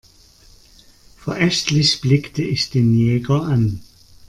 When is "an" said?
3.43-3.83